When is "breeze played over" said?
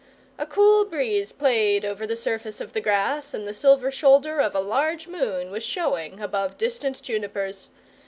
0.85-2.07